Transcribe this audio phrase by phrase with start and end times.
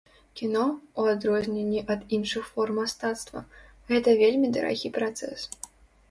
[0.39, 0.61] Кіно,
[1.01, 3.43] у адрозненні ад іншых форм мастацтва,
[3.91, 5.45] гэта вельмі дарагі працэс.